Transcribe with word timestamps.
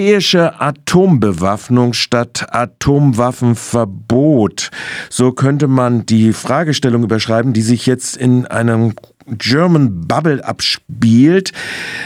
Europäische 0.00 0.58
Atombewaffnung 0.58 1.92
statt 1.92 2.46
Atomwaffenverbot. 2.52 4.70
So 5.10 5.32
könnte 5.32 5.68
man 5.68 6.06
die 6.06 6.32
Fragestellung 6.32 7.04
überschreiben, 7.04 7.52
die 7.52 7.60
sich 7.60 7.84
jetzt 7.84 8.16
in 8.16 8.46
einem 8.46 8.94
German 9.26 10.08
Bubble 10.08 10.42
abspielt, 10.42 11.52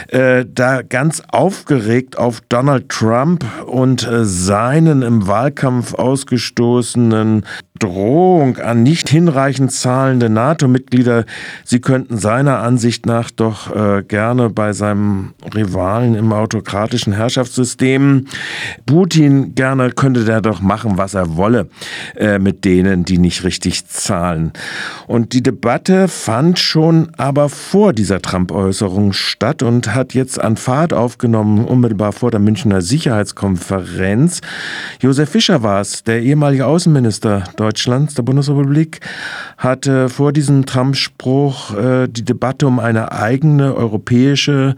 äh, 0.08 0.44
da 0.44 0.82
ganz 0.82 1.22
aufgeregt 1.28 2.18
auf 2.18 2.40
Donald 2.48 2.88
Trump 2.88 3.44
und 3.64 4.04
äh, 4.04 4.24
seinen 4.24 5.02
im 5.02 5.28
Wahlkampf 5.28 5.94
ausgestoßenen 5.94 7.46
Drohung 7.80 8.58
an 8.58 8.84
nicht 8.84 9.08
hinreichend 9.08 9.72
zahlende 9.72 10.30
NATO-Mitglieder, 10.30 11.24
sie 11.64 11.80
könnten 11.80 12.18
seiner 12.18 12.60
Ansicht 12.60 13.04
nach 13.04 13.32
doch 13.32 13.74
äh, 13.74 14.04
gerne 14.04 14.48
bei 14.48 14.72
seinem 14.72 15.34
Rivalen 15.52 16.14
im 16.14 16.32
autokratischen 16.32 17.12
Herrschaftssystem 17.12 18.26
Putin 18.86 19.56
gerne 19.56 19.90
könnte 19.90 20.24
der 20.24 20.40
doch 20.40 20.60
machen, 20.60 20.98
was 20.98 21.14
er 21.14 21.36
wolle 21.36 21.68
äh, 22.14 22.38
mit 22.38 22.64
denen, 22.64 23.04
die 23.04 23.18
nicht 23.18 23.42
richtig 23.42 23.88
zahlen. 23.88 24.52
Und 25.08 25.32
die 25.32 25.42
Debatte 25.42 26.06
fand 26.06 26.60
schon 26.60 27.10
aber 27.16 27.48
vor 27.48 27.92
dieser 27.92 28.22
Trump-Äußerung 28.22 29.12
statt 29.12 29.64
und 29.64 29.96
hat 29.96 30.14
jetzt 30.14 30.40
an 30.40 30.56
Fahrt 30.56 30.92
aufgenommen, 30.92 31.64
unmittelbar 31.64 32.12
vor 32.12 32.30
der 32.30 32.38
Münchner 32.38 32.82
Sicherheitskonferenz. 32.82 34.42
Josef 35.00 35.30
Fischer 35.30 35.64
war 35.64 35.80
es, 35.80 36.04
der 36.04 36.22
ehemalige 36.22 36.66
Außenminister 36.66 37.42
Deutschlands, 37.64 38.12
der 38.12 38.24
Bundesrepublik, 38.24 39.00
hatte 39.56 40.10
vor 40.10 40.32
diesem 40.32 40.66
Trump-Spruch 40.66 41.74
äh, 41.74 42.08
die 42.08 42.22
Debatte 42.22 42.66
um 42.66 42.78
eine 42.78 43.12
eigene 43.12 43.74
europäische, 43.74 44.76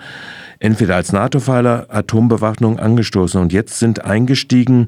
entweder 0.59 0.97
als 0.97 1.13
NATO-Pfeiler, 1.13 1.87
Atombewaffnung 1.89 2.79
angestoßen. 2.79 3.41
Und 3.41 3.53
jetzt 3.53 3.79
sind 3.79 4.05
eingestiegen 4.05 4.87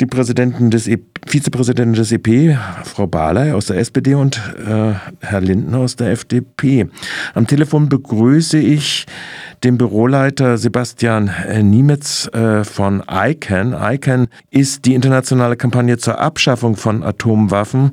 die 0.00 0.06
Präsidenten 0.06 0.70
des 0.70 0.88
e 0.88 0.98
Vizepräsidentin 1.26 1.92
des 1.92 2.12
EP, 2.12 2.58
Frau 2.84 3.06
Barley 3.06 3.52
aus 3.52 3.66
der 3.66 3.76
SPD 3.76 4.14
und 4.14 4.40
äh, 4.66 4.94
Herr 5.20 5.40
Linden 5.42 5.74
aus 5.74 5.94
der 5.94 6.12
FDP. 6.12 6.88
Am 7.34 7.46
Telefon 7.46 7.90
begrüße 7.90 8.58
ich 8.58 9.06
den 9.62 9.76
Büroleiter 9.76 10.56
Sebastian 10.56 11.28
äh, 11.28 11.62
Niemetz 11.62 12.26
äh, 12.28 12.64
von 12.64 13.02
ICANN. 13.10 13.76
ICANN 13.78 14.28
ist 14.50 14.86
die 14.86 14.94
internationale 14.94 15.56
Kampagne 15.56 15.98
zur 15.98 16.18
Abschaffung 16.18 16.76
von 16.76 17.02
Atomwaffen 17.02 17.92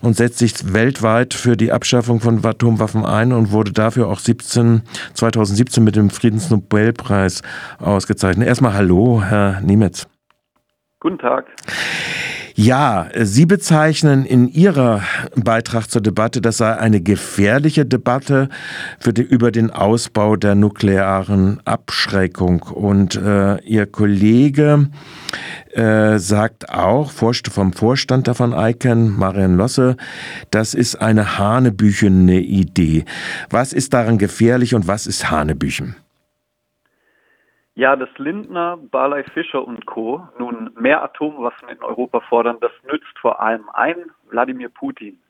und 0.00 0.16
setzt 0.16 0.38
sich 0.38 0.72
weltweit 0.72 1.34
für 1.34 1.56
die 1.56 1.72
Abschaffung 1.72 2.20
von 2.20 2.44
Atomwaffen 2.44 3.04
ein 3.04 3.32
und 3.32 3.50
wurde 3.50 3.72
dafür 3.72 4.06
auch 4.06 4.20
17, 4.20 4.82
2017 5.14 5.82
mit 5.82 5.96
dem 5.96 6.10
Friedensnobelpreis 6.38 7.42
ausgezeichnet. 7.78 8.46
Erstmal 8.48 8.74
Hallo, 8.74 9.22
Herr 9.22 9.60
Niemetz. 9.60 10.06
Guten 11.00 11.18
Tag. 11.18 11.46
Ja, 12.54 13.06
Sie 13.14 13.46
bezeichnen 13.46 14.24
in 14.24 14.48
Ihrer 14.48 15.02
Beitrag 15.36 15.88
zur 15.88 16.02
Debatte, 16.02 16.40
das 16.40 16.56
sei 16.56 16.76
eine 16.76 17.00
gefährliche 17.00 17.86
Debatte 17.86 18.48
die, 19.06 19.22
über 19.22 19.52
den 19.52 19.70
Ausbau 19.70 20.34
der 20.34 20.56
nuklearen 20.56 21.60
Abschreckung. 21.64 22.62
Und 22.62 23.14
äh, 23.14 23.60
Ihr 23.62 23.86
Kollege 23.86 24.88
äh, 25.72 26.18
sagt 26.18 26.68
auch 26.68 27.12
vom 27.12 27.72
Vorstand 27.72 28.26
davon 28.26 28.52
ICANN, 28.52 29.16
Marian 29.16 29.56
Losse, 29.56 29.96
das 30.50 30.74
ist 30.74 30.96
eine 30.96 31.38
hanebüchene 31.38 32.40
Idee. 32.40 33.04
Was 33.50 33.72
ist 33.72 33.94
daran 33.94 34.18
gefährlich 34.18 34.74
und 34.74 34.88
was 34.88 35.06
ist 35.06 35.30
Hanebüchen? 35.30 35.94
Ja, 37.78 37.94
dass 37.94 38.08
Lindner, 38.18 38.76
Barley 38.76 39.22
Fischer 39.22 39.64
und 39.64 39.86
Co. 39.86 40.26
nun 40.36 40.72
mehr 40.80 41.00
Atomwaffen 41.00 41.68
in 41.68 41.80
Europa 41.80 42.18
fordern, 42.22 42.56
das 42.60 42.72
nützt 42.90 43.16
vor 43.20 43.40
allem 43.40 43.70
ein 43.72 44.10
Wladimir 44.30 44.68
Putin. 44.68 45.20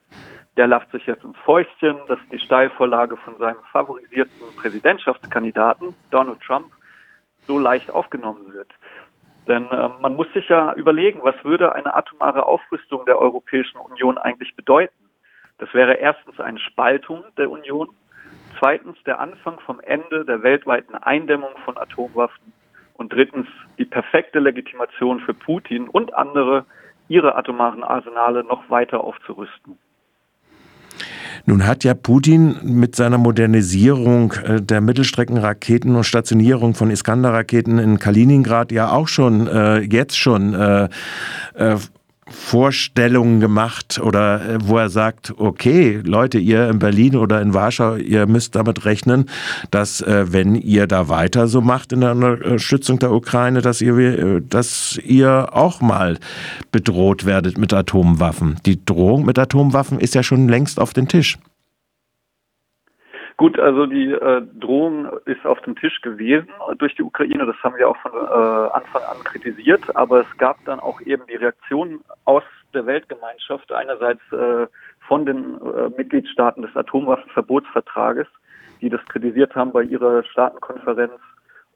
Der 0.56 0.66
lacht 0.66 0.90
sich 0.90 1.04
jetzt 1.04 1.24
ins 1.24 1.36
Fäustchen, 1.44 1.98
dass 2.08 2.18
die 2.32 2.38
Steilvorlage 2.38 3.18
von 3.18 3.36
seinem 3.36 3.58
favorisierten 3.70 4.32
Präsidentschaftskandidaten 4.56 5.94
Donald 6.10 6.40
Trump 6.40 6.72
so 7.46 7.58
leicht 7.58 7.90
aufgenommen 7.90 8.54
wird. 8.54 8.72
Denn 9.46 9.70
äh, 9.70 9.90
man 10.00 10.16
muss 10.16 10.32
sich 10.32 10.48
ja 10.48 10.72
überlegen, 10.72 11.20
was 11.22 11.36
würde 11.44 11.74
eine 11.74 11.94
atomare 11.94 12.46
Aufrüstung 12.46 13.04
der 13.04 13.18
Europäischen 13.18 13.76
Union 13.76 14.16
eigentlich 14.16 14.56
bedeuten? 14.56 15.10
Das 15.58 15.74
wäre 15.74 15.96
erstens 15.96 16.40
eine 16.40 16.60
Spaltung 16.60 17.24
der 17.36 17.50
Union, 17.50 17.90
Zweitens 18.58 18.96
der 19.06 19.20
Anfang 19.20 19.58
vom 19.60 19.80
Ende 19.80 20.24
der 20.24 20.42
weltweiten 20.42 20.94
Eindämmung 20.94 21.50
von 21.64 21.76
Atomwaffen. 21.76 22.52
Und 22.94 23.12
drittens 23.12 23.46
die 23.78 23.84
perfekte 23.84 24.40
Legitimation 24.40 25.20
für 25.20 25.34
Putin 25.34 25.88
und 25.88 26.14
andere, 26.14 26.64
ihre 27.06 27.36
atomaren 27.36 27.84
Arsenale 27.84 28.42
noch 28.42 28.68
weiter 28.70 29.04
aufzurüsten. 29.04 29.78
Nun 31.46 31.66
hat 31.66 31.84
ja 31.84 31.94
Putin 31.94 32.56
mit 32.62 32.96
seiner 32.96 33.18
Modernisierung 33.18 34.32
äh, 34.32 34.60
der 34.60 34.80
Mittelstreckenraketen 34.80 35.94
und 35.94 36.04
Stationierung 36.04 36.74
von 36.74 36.90
Iskander-Raketen 36.90 37.78
in 37.78 37.98
Kaliningrad 37.98 38.72
ja 38.72 38.90
auch 38.90 39.08
schon 39.08 39.46
äh, 39.46 39.78
jetzt 39.78 40.18
schon 40.18 40.54
äh, 40.54 40.88
äh 41.54 41.76
Vorstellungen 42.30 43.40
gemacht 43.40 44.00
oder 44.02 44.40
äh, 44.40 44.58
wo 44.62 44.78
er 44.78 44.88
sagt, 44.88 45.34
okay, 45.38 46.00
Leute, 46.04 46.38
ihr 46.38 46.68
in 46.68 46.78
Berlin 46.78 47.16
oder 47.16 47.40
in 47.40 47.54
Warschau, 47.54 47.96
ihr 47.96 48.26
müsst 48.26 48.54
damit 48.54 48.84
rechnen, 48.84 49.26
dass 49.70 50.00
äh, 50.00 50.32
wenn 50.32 50.54
ihr 50.54 50.86
da 50.86 51.08
weiter 51.08 51.48
so 51.48 51.60
macht 51.60 51.92
in 51.92 52.00
der 52.00 52.12
Unterstützung 52.12 52.98
der 52.98 53.12
Ukraine, 53.12 53.62
dass 53.62 53.80
ihr, 53.80 53.96
äh, 53.98 54.42
dass 54.42 54.98
ihr 55.04 55.48
auch 55.52 55.80
mal 55.80 56.18
bedroht 56.72 57.24
werdet 57.24 57.58
mit 57.58 57.72
Atomwaffen. 57.72 58.56
Die 58.66 58.84
Drohung 58.84 59.24
mit 59.24 59.38
Atomwaffen 59.38 59.98
ist 59.98 60.14
ja 60.14 60.22
schon 60.22 60.48
längst 60.48 60.80
auf 60.80 60.92
den 60.92 61.08
Tisch. 61.08 61.38
Gut, 63.38 63.56
also 63.56 63.86
die 63.86 64.10
äh, 64.10 64.42
Drohung 64.58 65.08
ist 65.24 65.46
auf 65.46 65.60
dem 65.60 65.76
Tisch 65.76 66.00
gewesen 66.00 66.48
durch 66.78 66.96
die 66.96 67.04
Ukraine. 67.04 67.46
Das 67.46 67.54
haben 67.62 67.76
wir 67.76 67.88
auch 67.88 67.96
von 67.98 68.10
äh, 68.12 68.70
Anfang 68.72 69.02
an 69.02 69.22
kritisiert. 69.22 69.94
Aber 69.94 70.22
es 70.22 70.38
gab 70.38 70.56
dann 70.64 70.80
auch 70.80 71.00
eben 71.02 71.22
die 71.28 71.36
Reaktion 71.36 72.00
aus 72.24 72.42
der 72.74 72.84
Weltgemeinschaft, 72.86 73.70
einerseits 73.70 74.20
äh, 74.32 74.66
von 75.06 75.24
den 75.24 75.54
äh, 75.54 75.88
Mitgliedstaaten 75.96 76.62
des 76.62 76.74
Atomwaffenverbotsvertrages, 76.74 78.26
die 78.80 78.90
das 78.90 79.04
kritisiert 79.06 79.54
haben 79.54 79.70
bei 79.70 79.84
ihrer 79.84 80.24
Staatenkonferenz 80.24 81.12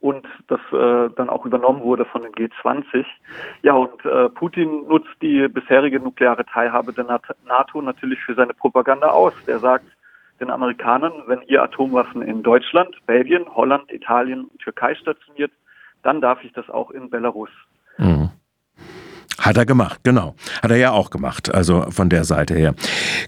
und 0.00 0.26
das 0.48 0.60
äh, 0.72 1.10
dann 1.14 1.30
auch 1.30 1.46
übernommen 1.46 1.82
wurde 1.82 2.04
von 2.06 2.22
den 2.22 2.32
G20. 2.32 3.04
Ja, 3.62 3.74
und 3.74 4.04
äh, 4.04 4.28
Putin 4.30 4.88
nutzt 4.88 5.14
die 5.22 5.46
bisherige 5.46 6.00
nukleare 6.00 6.44
Teilhabe 6.44 6.92
der 6.92 7.20
NATO 7.46 7.80
natürlich 7.80 8.18
für 8.24 8.34
seine 8.34 8.52
Propaganda 8.52 9.10
aus. 9.10 9.32
Der 9.46 9.60
sagt, 9.60 9.86
den 10.42 10.50
Amerikanern, 10.50 11.12
wenn 11.26 11.42
ihr 11.42 11.62
Atomwaffen 11.62 12.20
in 12.20 12.42
Deutschland, 12.42 12.94
Belgien, 13.06 13.46
Holland, 13.54 13.90
Italien 13.92 14.44
und 14.44 14.60
Türkei 14.60 14.94
stationiert, 14.94 15.52
dann 16.02 16.20
darf 16.20 16.42
ich 16.44 16.52
das 16.52 16.68
auch 16.68 16.90
in 16.90 17.08
Belarus. 17.08 17.50
Mhm. 17.96 18.30
Hat 19.42 19.56
er 19.56 19.66
gemacht, 19.66 19.98
genau. 20.04 20.36
Hat 20.62 20.70
er 20.70 20.76
ja 20.76 20.92
auch 20.92 21.10
gemacht, 21.10 21.52
also 21.52 21.86
von 21.90 22.08
der 22.08 22.22
Seite 22.22 22.54
her. 22.54 22.76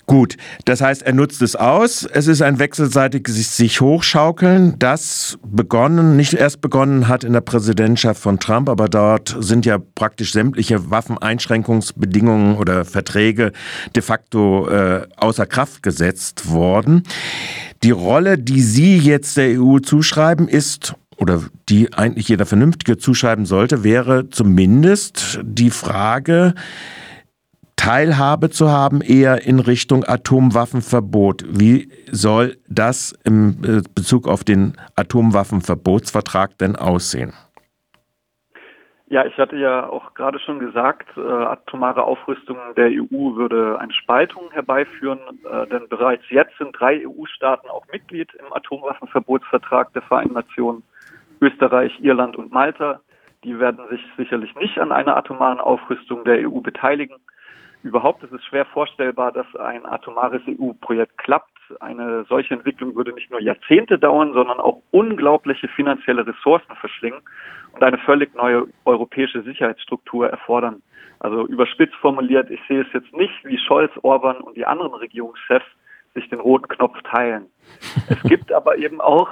Gut, 0.07 0.37
das 0.65 0.81
heißt, 0.81 1.03
er 1.03 1.13
nutzt 1.13 1.43
es 1.43 1.57
aus. 1.57 2.05
Es 2.05 2.29
ist 2.29 2.41
ein 2.41 2.61
wechselseitiges 2.61 3.57
sich 3.57 3.81
hochschaukeln, 3.81 4.79
das 4.79 5.37
begonnen, 5.45 6.15
nicht 6.15 6.35
erst 6.35 6.61
begonnen 6.61 7.09
hat 7.09 7.25
in 7.25 7.33
der 7.33 7.41
Präsidentschaft 7.41 8.23
von 8.23 8.39
Trump, 8.39 8.69
aber 8.69 8.89
dort 8.89 9.37
sind 9.41 9.67
ja 9.67 9.79
praktisch 9.97 10.31
sämtliche 10.31 10.89
Waffeneinschränkungsbedingungen 10.89 12.59
oder 12.59 12.85
Verträge 12.85 13.51
de 13.97 14.03
facto 14.03 14.69
äh, 14.69 15.09
außer 15.17 15.47
Kraft 15.47 15.83
gesetzt 15.83 16.49
worden. 16.49 17.03
Die 17.83 17.91
Rolle, 17.91 18.39
die 18.39 18.63
Sie 18.63 18.99
jetzt 18.99 19.37
der 19.37 19.61
EU 19.61 19.79
zuschreiben, 19.81 20.47
ist 20.47 20.95
oder 21.17 21.43
die 21.69 21.93
eigentlich 21.93 22.29
jeder 22.29 22.47
Vernünftige 22.47 22.99
zuschreiben 22.99 23.47
sollte, 23.47 23.85
wäre 23.85 24.31
zumindest 24.31 25.41
die 25.43 25.71
Frage, 25.71 26.55
Teilhabe 27.77 28.51
zu 28.51 28.71
haben, 28.71 29.03
eher 29.03 29.47
in 29.47 29.61
Richtung 29.61 30.05
Atomwaffenverbot. 30.05 31.45
Wie 31.47 31.91
soll 32.11 32.57
das 32.69 33.13
im 33.25 33.59
äh, 33.63 33.83
Bezug 33.95 34.27
auf 34.27 34.45
den 34.45 34.75
Atomwaffenverbotsvertrag 34.97 36.57
denn 36.59 36.77
aussehen? 36.77 37.35
Ja, 39.07 39.27
ich 39.27 39.37
hatte 39.37 39.57
ja 39.57 39.87
auch 39.87 40.15
gerade 40.15 40.39
schon 40.39 40.61
gesagt, 40.61 41.07
äh, 41.17 41.21
atomare 41.21 42.05
Aufrüstung 42.05 42.57
der 42.77 42.87
EU 42.87 43.37
würde 43.37 43.79
eine 43.79 43.93
Spaltung 43.93 44.51
herbeiführen, 44.51 45.21
äh, 45.45 45.67
denn 45.67 45.89
bereits 45.89 46.25
jetzt 46.31 46.57
sind 46.57 46.73
drei 46.73 47.07
EU-Staaten 47.07 47.69
auch 47.69 47.85
Mitglied 47.93 48.33
im 48.35 48.51
Atomwaffenverbotsvertrag 48.53 49.93
der 49.93 50.03
Vereinten 50.03 50.35
Nationen. 50.35 50.83
Österreich, 51.45 51.93
Irland 52.01 52.37
und 52.37 52.53
Malta. 52.53 53.01
Die 53.45 53.59
werden 53.59 53.87
sich 53.91 54.01
sicherlich 54.17 54.55
nicht 54.55 54.79
an 54.79 54.93
einer 54.93 55.17
atomaren 55.17 55.61
Aufrüstung 55.61 56.25
der 56.25 56.49
EU 56.49 56.61
beteiligen. 56.61 57.17
Überhaupt 57.83 58.23
ist 58.23 58.33
es 58.33 58.43
schwer 58.45 58.65
vorstellbar, 58.65 59.31
dass 59.31 59.47
ein 59.57 59.85
atomares 59.85 60.41
EU-Projekt 60.49 61.19
klappt, 61.19 61.51
eine 61.81 62.25
solche 62.29 62.55
Entwicklung 62.55 62.95
würde 62.95 63.13
nicht 63.13 63.31
nur 63.31 63.41
Jahrzehnte 63.41 63.99
dauern, 63.99 64.33
sondern 64.33 64.59
auch 64.59 64.83
unglaubliche 64.91 65.69
finanzielle 65.69 66.27
Ressourcen 66.27 66.75
verschlingen 66.77 67.21
und 67.73 67.83
eine 67.83 67.99
völlig 67.99 68.35
neue 68.35 68.67
europäische 68.85 69.43
Sicherheitsstruktur 69.43 70.29
erfordern. 70.29 70.83
Also 71.21 71.47
überspitzt 71.47 71.95
formuliert, 71.97 72.51
ich 72.51 72.61
sehe 72.69 72.83
es 72.83 72.93
jetzt 72.93 73.13
nicht, 73.15 73.45
wie 73.45 73.59
Scholz, 73.59 73.93
Orban 74.03 74.39
und 74.39 74.57
die 74.57 74.67
anderen 74.67 74.95
Regierungschefs 74.95 75.67
sich 76.15 76.29
den 76.29 76.41
roten 76.41 76.69
Knopf 76.69 76.97
teilen. 77.03 77.47
Es 78.09 78.23
gibt 78.23 78.53
aber 78.53 78.79
eben 78.79 79.01
auch 79.01 79.29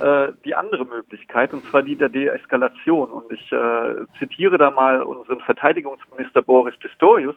äh, 0.00 0.28
die 0.44 0.54
andere 0.54 0.84
Möglichkeit, 0.84 1.52
und 1.54 1.64
zwar 1.64 1.82
die 1.82 1.96
der 1.96 2.08
Deeskalation. 2.08 3.10
Und 3.10 3.32
ich 3.32 3.50
äh, 3.52 4.06
zitiere 4.18 4.58
da 4.58 4.70
mal 4.70 5.02
unseren 5.02 5.40
Verteidigungsminister 5.40 6.42
Boris 6.42 6.76
Pistorius. 6.78 7.36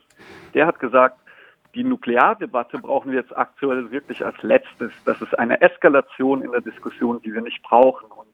Der 0.53 0.67
hat 0.67 0.79
gesagt, 0.79 1.17
die 1.73 1.83
Nukleardebatte 1.83 2.79
brauchen 2.79 3.11
wir 3.11 3.19
jetzt 3.19 3.35
aktuell 3.35 3.91
wirklich 3.91 4.25
als 4.25 4.35
letztes. 4.41 4.91
Das 5.05 5.21
ist 5.21 5.37
eine 5.39 5.61
Eskalation 5.61 6.41
in 6.41 6.51
der 6.51 6.61
Diskussion, 6.61 7.21
die 7.21 7.33
wir 7.33 7.41
nicht 7.41 7.63
brauchen. 7.63 8.11
Und 8.11 8.27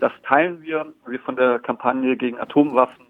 das 0.00 0.12
teilen 0.24 0.60
wir, 0.62 0.92
wir 1.06 1.20
von 1.20 1.36
der 1.36 1.58
Kampagne 1.58 2.16
gegen 2.16 2.38
Atomwaffen. 2.38 3.06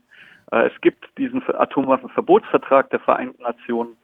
Äh, 0.53 0.69
es 0.69 0.81
gibt 0.81 1.07
diesen 1.19 1.43
Atomwaffenverbotsvertrag 1.49 2.91
der 2.91 3.01
Vereinten 3.01 3.43
Nationen 3.43 3.97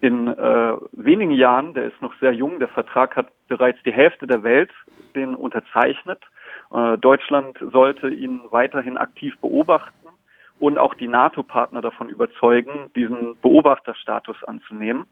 in 0.00 0.28
äh, 0.28 0.76
wenigen 0.92 1.30
Jahren, 1.32 1.74
der 1.74 1.84
ist 1.86 2.00
noch 2.02 2.14
sehr 2.20 2.32
jung, 2.32 2.58
der 2.58 2.68
Vertrag 2.68 3.16
hat 3.16 3.28
bereits 3.48 3.78
die 3.84 3.92
Hälfte 3.92 4.26
der 4.26 4.42
Welt 4.42 4.70
den 5.14 5.34
unterzeichnet. 5.34 6.22
Äh, 6.72 6.98
Deutschland 6.98 7.58
sollte 7.72 8.08
ihn 8.08 8.40
weiterhin 8.50 8.98
aktiv 8.98 9.34
beobachten 9.40 10.08
und 10.58 10.78
auch 10.78 10.94
die 10.94 11.08
NATO-Partner 11.08 11.80
davon 11.80 12.08
überzeugen, 12.08 12.90
diesen 12.94 13.36
Beobachterstatus 13.40 14.42
anzunehmen 14.44 15.06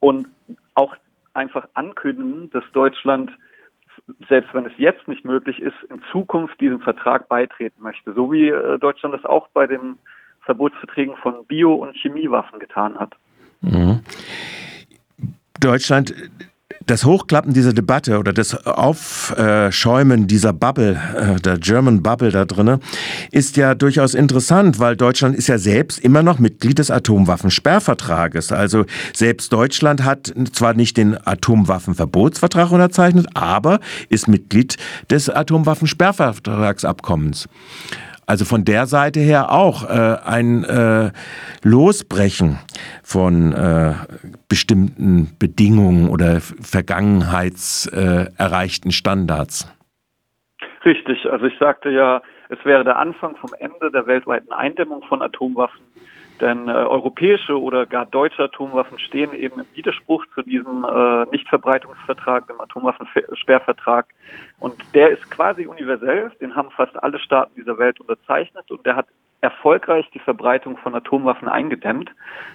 und 0.00 0.28
auch 0.74 0.96
einfach 1.34 1.68
ankündigen, 1.74 2.50
dass 2.50 2.64
Deutschland, 2.72 3.30
selbst 4.28 4.52
wenn 4.54 4.66
es 4.66 4.72
jetzt 4.76 5.06
nicht 5.06 5.24
möglich 5.24 5.60
ist, 5.60 5.76
in 5.90 6.02
Zukunft 6.10 6.60
diesem 6.60 6.80
Vertrag 6.80 7.28
beitreten 7.28 7.82
möchte, 7.82 8.12
so 8.14 8.32
wie 8.32 8.48
äh, 8.48 8.78
Deutschland 8.78 9.14
das 9.14 9.24
auch 9.24 9.48
bei 9.48 9.66
den 9.66 9.98
Verbotsverträgen 10.40 11.16
von 11.16 11.46
Bio- 11.46 11.74
und 11.74 11.96
Chemiewaffen 11.96 12.58
getan 12.58 12.98
hat. 12.98 13.14
Mhm. 13.62 14.00
Deutschland 15.60 16.14
das 16.86 17.04
Hochklappen 17.04 17.52
dieser 17.52 17.72
Debatte 17.72 18.18
oder 18.18 18.32
das 18.32 18.66
Aufschäumen 18.66 20.26
dieser 20.26 20.52
Bubble, 20.52 21.00
äh, 21.16 21.40
der 21.40 21.58
German 21.58 22.02
Bubble 22.02 22.30
da 22.30 22.44
drinne, 22.44 22.80
ist 23.30 23.56
ja 23.56 23.74
durchaus 23.74 24.14
interessant, 24.14 24.78
weil 24.78 24.96
Deutschland 24.96 25.36
ist 25.36 25.48
ja 25.48 25.58
selbst 25.58 25.98
immer 26.00 26.22
noch 26.22 26.38
Mitglied 26.38 26.78
des 26.78 26.90
Atomwaffensperrvertrages. 26.90 28.52
Also 28.52 28.84
selbst 29.14 29.52
Deutschland 29.52 30.04
hat 30.04 30.32
zwar 30.52 30.74
nicht 30.74 30.96
den 30.96 31.16
Atomwaffenverbotsvertrag 31.26 32.70
unterzeichnet, 32.70 33.26
aber 33.34 33.80
ist 34.08 34.28
Mitglied 34.28 34.76
des 35.10 35.28
Atomwaffensperrvertragsabkommens. 35.28 37.48
Also 38.26 38.44
von 38.44 38.64
der 38.64 38.86
Seite 38.86 39.20
her 39.20 39.50
auch 39.50 39.88
äh, 39.88 40.16
ein 40.24 40.64
äh, 40.64 41.12
Losbrechen 41.62 42.58
von 43.02 43.52
äh, 43.52 43.94
bestimmten 44.48 45.36
Bedingungen 45.38 46.08
oder 46.08 46.40
vergangenheitserreichten 46.40 48.90
Standards. 48.92 49.68
Richtig, 50.84 51.30
also 51.30 51.46
ich 51.46 51.56
sagte 51.58 51.90
ja, 51.90 52.20
es 52.48 52.58
wäre 52.64 52.82
der 52.84 52.98
Anfang 52.98 53.36
vom 53.36 53.50
Ende 53.58 53.90
der 53.92 54.06
weltweiten 54.06 54.52
Eindämmung 54.52 55.02
von 55.08 55.20
Atomwaffen 55.22 55.80
denn 56.42 56.68
äh, 56.68 56.72
europäische 56.72 57.58
oder 57.58 57.86
gar 57.86 58.04
deutsche 58.04 58.42
Atomwaffen 58.42 58.98
stehen 58.98 59.32
eben 59.32 59.60
im 59.60 59.66
Widerspruch 59.74 60.26
zu 60.34 60.42
diesem 60.42 60.84
äh, 60.84 61.24
Nichtverbreitungsvertrag, 61.30 62.48
dem 62.48 62.60
Atomwaffensperrvertrag. 62.60 64.06
Und 64.58 64.74
der 64.94 65.10
ist 65.10 65.30
quasi 65.30 65.66
universell, 65.66 66.30
den 66.40 66.54
haben 66.54 66.70
fast 66.72 67.00
alle 67.02 67.18
Staaten 67.20 67.54
dieser 67.56 67.78
Welt 67.78 68.00
unterzeichnet 68.00 68.70
und 68.70 68.84
der 68.84 68.96
hat 68.96 69.06
erfolgreich 69.40 70.08
die 70.12 70.18
Verbreitung 70.18 70.76
von 70.76 70.94
Atomwaffen 70.94 71.48
eingedämmt. 71.48 72.10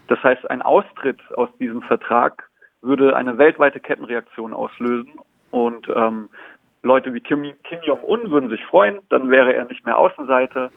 Das 0.08 0.22
heißt, 0.22 0.50
ein 0.50 0.62
Austritt 0.62 1.20
aus 1.36 1.50
diesem 1.60 1.82
Vertrag 1.82 2.50
würde 2.82 3.16
eine 3.16 3.38
weltweite 3.38 3.80
Kettenreaktion 3.80 4.54
auslösen 4.54 5.14
und 5.52 5.88
ähm, 5.96 6.30
Leute 6.84 7.14
wie 7.14 7.20
Kim, 7.20 7.44
Kim 7.64 7.80
Jong-un 7.84 8.32
würden 8.32 8.50
sich 8.50 8.64
freuen, 8.66 9.00
dann 9.10 9.30
wäre 9.30 9.54
er 9.54 9.66
nicht 9.66 9.86
mehr 9.86 9.98
Außenseiter. 9.98 10.72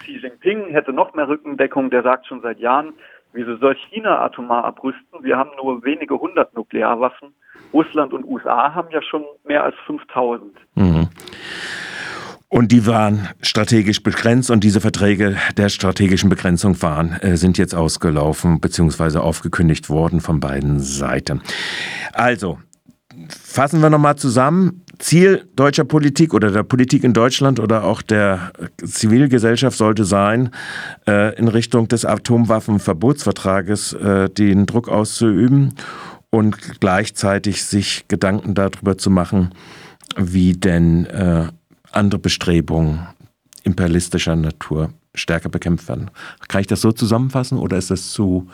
Xi 0.00 0.18
Jinping 0.18 0.70
hätte 0.70 0.92
noch 0.92 1.14
mehr 1.14 1.28
Rückendeckung, 1.28 1.90
der 1.90 2.02
sagt 2.02 2.26
schon 2.26 2.40
seit 2.40 2.58
Jahren, 2.58 2.94
wieso 3.32 3.56
soll 3.56 3.76
China 3.90 4.20
atomar 4.20 4.64
abrüsten? 4.64 5.22
Wir 5.22 5.36
haben 5.36 5.50
nur 5.56 5.84
wenige 5.84 6.18
hundert 6.18 6.54
Nuklearwaffen. 6.54 7.34
Russland 7.72 8.12
und 8.12 8.24
USA 8.24 8.74
haben 8.74 8.88
ja 8.90 9.02
schon 9.02 9.24
mehr 9.44 9.64
als 9.64 9.74
5000. 9.86 10.52
Mhm. 10.74 11.08
Und 12.48 12.70
die 12.70 12.86
waren 12.86 13.30
strategisch 13.40 14.02
begrenzt 14.02 14.50
und 14.50 14.62
diese 14.62 14.82
Verträge 14.82 15.38
der 15.56 15.70
strategischen 15.70 16.28
Begrenzung 16.28 16.82
waren, 16.82 17.12
äh, 17.22 17.38
sind 17.38 17.56
jetzt 17.56 17.74
ausgelaufen 17.74 18.60
bzw. 18.60 19.20
aufgekündigt 19.20 19.88
worden 19.88 20.20
von 20.20 20.38
beiden 20.38 20.78
Seiten. 20.78 21.40
Also, 22.12 22.58
fassen 23.30 23.80
wir 23.80 23.88
nochmal 23.88 24.16
zusammen. 24.16 24.81
Ziel 25.02 25.48
deutscher 25.56 25.82
Politik 25.84 26.32
oder 26.32 26.52
der 26.52 26.62
Politik 26.62 27.02
in 27.02 27.12
Deutschland 27.12 27.58
oder 27.58 27.82
auch 27.82 28.02
der 28.02 28.52
Zivilgesellschaft 28.82 29.76
sollte 29.76 30.04
sein, 30.04 30.50
äh, 31.08 31.34
in 31.36 31.48
Richtung 31.48 31.88
des 31.88 32.04
Atomwaffenverbotsvertrages 32.04 33.94
äh, 33.94 34.30
den 34.30 34.64
Druck 34.64 34.88
auszuüben 34.88 35.74
und 36.30 36.80
gleichzeitig 36.80 37.64
sich 37.64 38.06
Gedanken 38.06 38.54
darüber 38.54 38.96
zu 38.96 39.10
machen, 39.10 39.50
wie 40.16 40.52
denn 40.52 41.06
äh, 41.06 41.48
andere 41.90 42.20
Bestrebungen 42.20 43.06
imperialistischer 43.64 44.36
Natur 44.36 44.90
stärker 45.14 45.48
bekämpft 45.48 45.88
werden. 45.88 46.12
Kann 46.46 46.60
ich 46.60 46.68
das 46.68 46.80
so 46.80 46.92
zusammenfassen 46.92 47.58
oder 47.58 47.76
ist 47.76 47.90
das 47.90 48.10
zu 48.10 48.48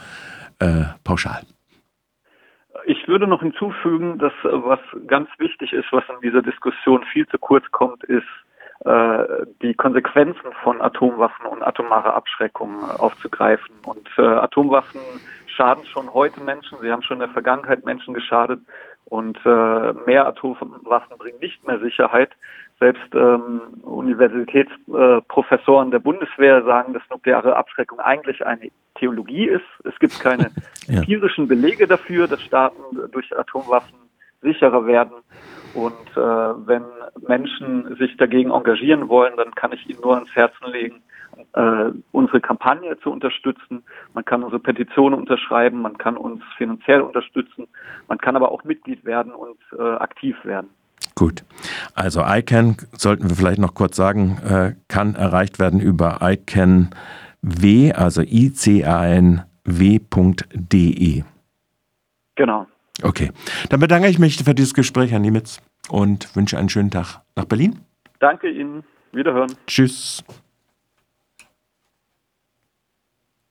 äh, 0.61 0.85
pauschal? 1.05 1.43
Ich 3.09 3.11
würde 3.11 3.27
noch 3.27 3.41
hinzufügen, 3.41 4.19
dass 4.19 4.35
äh, 4.45 4.49
was 4.53 4.81
ganz 5.07 5.31
wichtig 5.39 5.73
ist, 5.73 5.87
was 5.93 6.05
in 6.11 6.21
dieser 6.21 6.43
Diskussion 6.43 7.03
viel 7.05 7.27
zu 7.29 7.39
kurz 7.39 7.65
kommt, 7.71 8.05
ist 8.05 8.27
äh, 8.85 9.47
die 9.63 9.73
Konsequenzen 9.73 10.53
von 10.63 10.83
Atomwaffen 10.83 11.47
und 11.47 11.63
atomarer 11.63 12.13
Abschreckung 12.13 12.83
äh, 12.83 13.01
aufzugreifen. 13.01 13.75
Und 13.87 14.07
äh, 14.19 14.21
Atomwaffen 14.21 15.01
schaden 15.47 15.87
schon 15.87 16.13
heute 16.13 16.39
Menschen, 16.43 16.77
sie 16.83 16.93
haben 16.93 17.01
schon 17.01 17.15
in 17.15 17.21
der 17.21 17.31
Vergangenheit 17.31 17.87
Menschen 17.87 18.13
geschadet 18.13 18.61
und 19.09 19.39
äh, 19.45 19.93
mehr 20.07 20.27
Atomwaffen 20.27 21.19
bringen 21.19 21.41
nicht 21.41 21.67
mehr 21.67 21.81
Sicherheit. 21.81 22.31
Selbst 22.79 23.15
ähm, 23.15 23.61
Universitätsprofessoren 23.83 25.89
äh, 25.89 25.93
der 25.93 25.99
Bundeswehr 25.99 26.63
sagen, 26.65 26.93
dass 26.93 27.03
nukleare 27.11 27.57
Abschreckung 27.57 28.01
eigentlich 28.01 28.45
eine 28.47 28.71
Theologie 28.97 29.47
ist. 29.47 29.65
Es 29.85 29.99
gibt 29.99 30.21
keine 30.21 30.51
ja. 30.87 30.99
empirischen 30.99 31.49
Belege 31.49 31.87
dafür, 31.87 32.29
dass 32.29 32.43
Staaten 32.43 33.11
durch 33.11 33.37
Atomwaffen 33.37 33.99
sicherer 34.43 34.87
werden. 34.87 35.17
Und 35.75 36.17
äh, 36.17 36.21
wenn 36.21 36.85
Menschen 37.27 37.97
sich 37.97 38.17
dagegen 38.17 38.51
engagieren 38.51 39.09
wollen, 39.09 39.37
dann 39.37 39.55
kann 39.55 39.73
ich 39.73 39.89
ihnen 39.89 40.01
nur 40.03 40.15
ans 40.15 40.35
Herzen 40.35 40.71
legen, 40.71 41.03
äh, 41.59 41.91
unsere 42.13 42.41
Kampagne 42.41 42.97
zu 43.01 43.11
unterstützen. 43.11 43.83
Man 44.15 44.25
kann 44.25 44.45
unsere 44.45 44.61
Petition 44.61 45.13
unterschreiben, 45.13 45.83
man 45.83 45.99
kann 45.99 46.17
uns 46.17 46.41
finanziell 46.57 47.01
unterstützen, 47.01 47.67
man 48.07 48.19
kann 48.19 48.37
aber 48.37 48.53
auch 48.53 48.63
Mitglied 48.63 49.05
werden 49.05 49.33
und 49.33 49.59
äh, 49.77 49.83
aktiv 49.83 50.37
werden. 50.45 50.71
Gut. 51.17 51.43
Also 51.95 52.23
ICANN, 52.25 52.77
sollten 52.93 53.29
wir 53.29 53.35
vielleicht 53.35 53.59
noch 53.59 53.75
kurz 53.75 53.97
sagen, 53.97 54.39
äh, 54.49 54.75
kann 54.87 55.17
erreicht 55.17 55.59
werden 55.59 55.81
über 55.81 56.21
ICANW, 56.23 57.93
also 57.93 58.23
icanw.de. 58.23 59.45
Genau. 62.37 62.67
Okay. 63.03 63.33
Dann 63.69 63.81
bedanke 63.81 64.07
ich 64.09 64.21
mich 64.21 64.45
für 64.45 64.55
dieses 64.55 64.75
Gespräch, 64.75 65.11
Herr 65.11 65.19
Niemitz, 65.19 65.61
und 65.89 66.37
wünsche 66.37 66.57
einen 66.57 66.69
schönen 66.69 66.93
Tag 66.93 67.21
nach 67.35 67.47
Berlin. 67.47 67.81
Danke 68.21 68.49
Ihnen. 68.49 68.85
Wiederhören. 69.13 69.53
Tschüss. 69.67 70.23